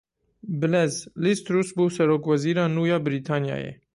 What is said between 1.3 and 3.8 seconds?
Truss bû Serokwezîra nû ya Brîtanyayê.